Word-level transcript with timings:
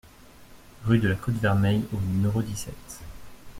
Rue 0.85 0.97
de 0.97 1.07
la 1.09 1.13
Côte 1.15 1.35
Vermeille 1.35 1.85
au 1.93 2.01
numéro 2.01 2.41
dix-sept 2.41 3.01